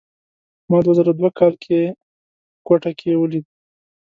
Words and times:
ما 0.69 0.77
دوه 0.83 0.93
زره 0.97 1.11
دوه 1.19 1.29
کال 1.39 1.53
کې 1.63 1.79
په 1.93 2.61
کوټه 2.67 2.91
کې 2.99 3.11
ولید. 3.17 3.45